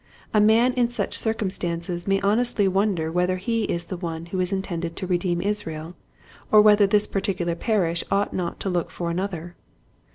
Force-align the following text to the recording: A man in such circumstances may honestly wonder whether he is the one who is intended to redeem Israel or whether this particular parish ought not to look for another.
A 0.33 0.41
man 0.41 0.73
in 0.73 0.89
such 0.89 1.15
circumstances 1.15 2.07
may 2.07 2.19
honestly 2.21 2.67
wonder 2.67 3.11
whether 3.11 3.37
he 3.37 3.65
is 3.65 3.85
the 3.85 3.97
one 3.97 4.25
who 4.25 4.39
is 4.39 4.51
intended 4.51 4.95
to 4.95 5.05
redeem 5.05 5.41
Israel 5.41 5.93
or 6.51 6.59
whether 6.59 6.87
this 6.87 7.05
particular 7.05 7.53
parish 7.53 8.03
ought 8.09 8.33
not 8.33 8.59
to 8.61 8.69
look 8.71 8.89
for 8.89 9.11
another. 9.11 9.55